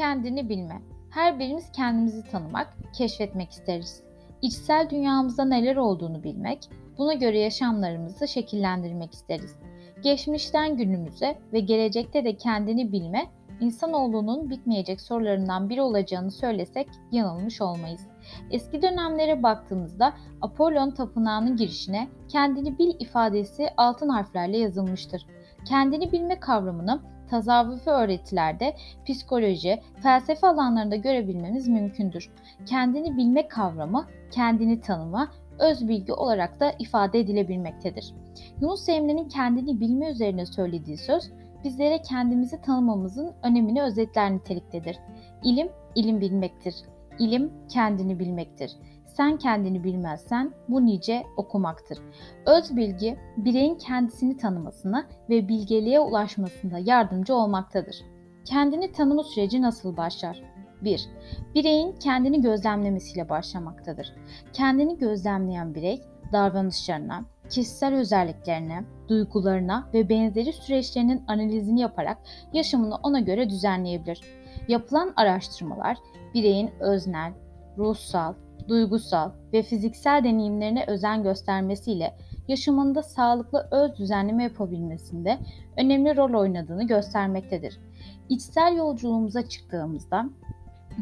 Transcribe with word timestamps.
Kendini 0.00 0.48
bilme. 0.48 0.82
Her 1.10 1.38
birimiz 1.38 1.72
kendimizi 1.72 2.30
tanımak, 2.30 2.76
keşfetmek 2.96 3.50
isteriz. 3.50 4.02
İçsel 4.42 4.90
dünyamızda 4.90 5.44
neler 5.44 5.76
olduğunu 5.76 6.22
bilmek, 6.22 6.68
buna 6.98 7.14
göre 7.14 7.38
yaşamlarımızı 7.38 8.28
şekillendirmek 8.28 9.14
isteriz. 9.14 9.56
Geçmişten 10.02 10.76
günümüze 10.76 11.38
ve 11.52 11.60
gelecekte 11.60 12.24
de 12.24 12.36
kendini 12.36 12.92
bilme, 12.92 13.26
insanoğlunun 13.60 14.50
bitmeyecek 14.50 15.00
sorularından 15.00 15.68
biri 15.68 15.82
olacağını 15.82 16.30
söylesek 16.30 16.88
yanılmış 17.12 17.60
olmayız. 17.60 18.06
Eski 18.50 18.82
dönemlere 18.82 19.42
baktığımızda 19.42 20.12
Apollon 20.40 20.90
tapınağının 20.90 21.56
girişine 21.56 22.08
kendini 22.28 22.78
bil 22.78 22.94
ifadesi 22.98 23.68
altın 23.76 24.08
harflerle 24.08 24.58
yazılmıştır. 24.58 25.26
Kendini 25.64 26.12
bilme 26.12 26.40
kavramını 26.40 27.00
tasavvufi 27.30 27.90
öğretilerde, 27.90 28.76
psikoloji, 29.06 29.80
felsefe 30.02 30.46
alanlarında 30.46 30.96
görebilmemiz 30.96 31.68
mümkündür. 31.68 32.30
Kendini 32.66 33.16
bilme 33.16 33.48
kavramı, 33.48 34.06
kendini 34.30 34.80
tanıma, 34.80 35.30
öz 35.58 35.88
bilgi 35.88 36.12
olarak 36.12 36.60
da 36.60 36.72
ifade 36.78 37.20
edilebilmektedir. 37.20 38.14
Yunus 38.60 38.88
Emre'nin 38.88 39.28
kendini 39.28 39.80
bilme 39.80 40.10
üzerine 40.10 40.46
söylediği 40.46 40.96
söz, 40.96 41.30
bizlere 41.64 42.02
kendimizi 42.02 42.62
tanımamızın 42.62 43.32
önemini 43.42 43.82
özetler 43.82 44.32
niteliktedir. 44.34 44.98
İlim, 45.44 45.68
ilim 45.94 46.20
bilmektir. 46.20 46.74
İlim, 47.20 47.52
kendini 47.68 48.18
bilmektir. 48.18 48.72
Sen 49.06 49.38
kendini 49.38 49.84
bilmezsen 49.84 50.52
bu 50.68 50.86
nice 50.86 51.22
okumaktır. 51.36 51.98
Öz 52.46 52.76
bilgi 52.76 53.16
bireyin 53.36 53.74
kendisini 53.74 54.36
tanımasına 54.36 55.06
ve 55.30 55.48
bilgeliğe 55.48 56.00
ulaşmasında 56.00 56.78
yardımcı 56.78 57.34
olmaktadır. 57.34 57.96
Kendini 58.44 58.92
tanıma 58.92 59.22
süreci 59.22 59.62
nasıl 59.62 59.96
başlar? 59.96 60.42
1. 60.82 61.08
Bireyin 61.54 61.92
kendini 61.92 62.40
gözlemlemesiyle 62.40 63.28
başlamaktadır. 63.28 64.12
Kendini 64.52 64.98
gözlemleyen 64.98 65.74
birey 65.74 66.02
davranışlarına, 66.32 67.24
kişisel 67.50 67.94
özelliklerine, 67.94 68.84
duygularına 69.08 69.88
ve 69.94 70.08
benzeri 70.08 70.52
süreçlerinin 70.52 71.22
analizini 71.28 71.80
yaparak 71.80 72.18
yaşamını 72.52 72.94
ona 72.94 73.20
göre 73.20 73.50
düzenleyebilir. 73.50 74.39
Yapılan 74.70 75.12
araştırmalar 75.16 75.96
bireyin 76.34 76.70
öznel, 76.80 77.32
ruhsal, 77.78 78.34
duygusal 78.68 79.30
ve 79.52 79.62
fiziksel 79.62 80.24
deneyimlerine 80.24 80.84
özen 80.86 81.22
göstermesiyle 81.22 82.16
yaşamında 82.48 83.02
sağlıklı 83.02 83.68
öz 83.70 83.98
düzenleme 83.98 84.42
yapabilmesinde 84.42 85.38
önemli 85.76 86.16
rol 86.16 86.40
oynadığını 86.40 86.86
göstermektedir. 86.86 87.80
İçsel 88.28 88.76
yolculuğumuza 88.76 89.48
çıktığımızda 89.48 90.30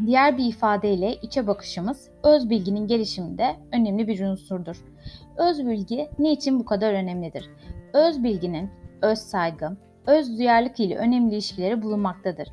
diğer 0.06 0.38
bir 0.38 0.44
ifadeyle 0.44 1.14
içe 1.14 1.46
bakışımız 1.46 2.10
öz 2.22 2.50
bilginin 2.50 2.86
gelişiminde 2.86 3.56
önemli 3.72 4.08
bir 4.08 4.20
unsurdur. 4.20 4.84
Öz 5.36 5.66
bilgi 5.66 6.08
niçin 6.18 6.60
bu 6.60 6.64
kadar 6.64 6.92
önemlidir? 6.92 7.50
Öz 7.92 8.24
bilginin 8.24 8.70
öz 9.02 9.18
saygı, 9.18 9.76
öz 10.08 10.38
duyarlılık 10.38 10.80
ile 10.80 10.96
önemli 10.96 11.32
ilişkileri 11.34 11.82
bulunmaktadır. 11.82 12.48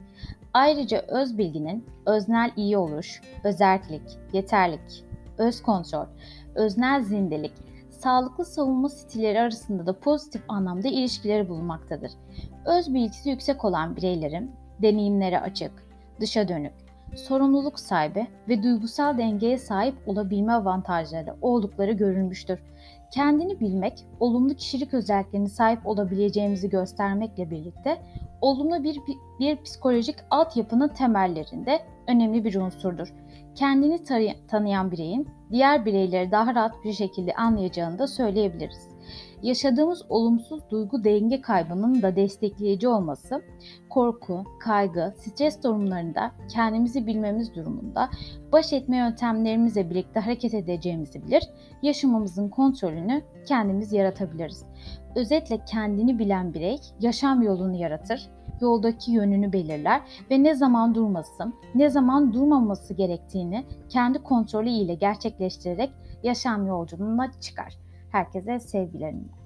Ayrıca 0.53 1.00
öz 1.08 1.38
bilginin 1.38 1.86
öznel 2.06 2.52
iyi 2.56 2.78
oluş, 2.78 3.22
özerklik, 3.44 4.02
yeterlik, 4.34 5.06
öz 5.38 5.61
kontrol, 5.61 6.06
öznel 6.56 7.03
zindelik, 7.03 7.53
sağlıklı 7.89 8.45
savunma 8.45 8.89
stilleri 8.89 9.39
arasında 9.42 9.86
da 9.86 10.00
pozitif 10.00 10.42
anlamda 10.48 10.88
ilişkileri 10.88 11.50
bulunmaktadır. 11.50 12.11
Öz 12.66 12.94
bilgisi 12.94 13.30
yüksek 13.30 13.66
olan 13.66 13.95
bireylerin 13.95 14.52
deneyimlere 14.81 15.39
açık, 15.39 15.72
dışa 16.20 16.48
dönük, 16.48 16.73
sorumluluk 17.16 17.80
sahibi 17.80 18.27
ve 18.49 18.63
duygusal 18.63 19.17
dengeye 19.17 19.58
sahip 19.58 19.95
olabilme 20.08 20.53
avantajları 20.53 21.36
oldukları 21.42 21.92
görülmüştür. 21.92 22.59
Kendini 23.11 23.59
bilmek, 23.59 24.05
olumlu 24.20 24.55
kişilik 24.55 24.93
özelliklerine 24.93 25.48
sahip 25.48 25.87
olabileceğimizi 25.87 26.70
göstermekle 26.70 27.52
birlikte 27.52 27.98
olumlu 28.42 28.83
bir, 28.83 28.99
bir 29.39 29.64
psikolojik 29.64 30.15
altyapının 30.30 30.87
temellerinde 30.87 31.80
önemli 32.08 32.43
bir 32.43 32.55
unsurdur. 32.55 33.14
Kendini 33.55 34.04
tanıyan 34.48 34.92
bireyin 34.92 35.27
diğer 35.52 35.86
bireyleri 35.86 36.31
daha 36.31 36.55
rahat 36.55 36.83
bir 36.83 36.93
şekilde 36.93 37.33
anlayacağını 37.33 37.99
da 37.99 38.08
söyleyebiliriz. 38.08 38.95
Yaşadığımız 39.44 40.02
olumsuz 40.10 40.70
duygu 40.70 41.04
denge 41.04 41.42
kaybının 41.42 42.02
da 42.02 42.16
destekleyici 42.16 42.88
olması, 42.88 43.42
korku, 43.90 44.44
kaygı, 44.60 45.14
stres 45.18 45.64
durumlarında 45.64 46.32
kendimizi 46.54 47.08
bilmemiz 47.08 47.56
durumunda 47.56 48.10
baş 48.52 48.73
etme 48.73 48.98
yöntemlerimizle 48.98 49.90
birlikte 49.90 50.20
hareket 50.20 50.54
edeceğimizi 50.54 51.23
bilir, 51.23 51.44
yaşamımızın 51.82 52.50
kontrolünü 52.50 53.22
kendimiz 53.48 53.94
yaratabiliriz. 53.94 54.66
Özetle 55.16 55.66
kendini 55.66 56.20
bilen 56.20 56.54
birey 56.54 56.78
yaşam 57.00 57.42
yolunu 57.42 57.76
yaratır, 57.76 58.30
yoldaki 58.62 59.12
yönünü 59.12 59.54
belirler 59.54 60.02
ve 60.32 60.44
ne 60.44 60.56
zaman 60.56 60.96
durması, 60.96 61.54
ne 61.76 61.90
zaman 61.90 62.34
durmaması 62.34 62.94
gerektiğini 62.94 63.66
kendi 63.90 64.23
kontrolü 64.23 64.70
ile 64.70 64.96
gerçekleştirerek 64.96 65.92
yaşam 66.23 66.67
yolculuğuna 66.67 67.32
çıkar. 67.42 67.85
Herkese 68.15 68.59
sevgilerimle. 68.59 69.45